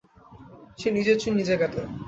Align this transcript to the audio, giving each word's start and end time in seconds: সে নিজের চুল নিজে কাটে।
সে 0.79 0.87
নিজের 0.91 1.17
চুল 1.21 1.33
নিজে 1.39 1.55
কাটে। 1.61 1.81